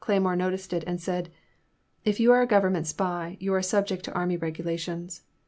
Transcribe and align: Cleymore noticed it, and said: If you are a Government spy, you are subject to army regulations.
Cleymore 0.03 0.35
noticed 0.35 0.73
it, 0.73 0.83
and 0.87 0.99
said: 0.99 1.29
If 2.03 2.19
you 2.19 2.31
are 2.31 2.41
a 2.41 2.47
Government 2.47 2.87
spy, 2.87 3.37
you 3.39 3.53
are 3.53 3.61
subject 3.61 4.03
to 4.05 4.13
army 4.13 4.35
regulations. 4.35 5.21